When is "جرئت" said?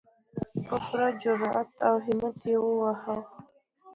1.21-1.69